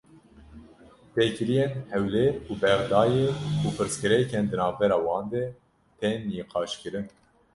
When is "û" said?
2.49-2.51, 3.65-3.67